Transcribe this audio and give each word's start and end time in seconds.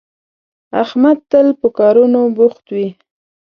احمد 0.83 1.17
تل 1.31 1.47
په 1.59 1.67
کارونو 1.79 2.19
بوخت 2.37 2.65
وي 2.75 2.87